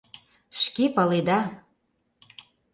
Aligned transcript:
—Шке 0.61 0.85
паледа. 0.95 1.39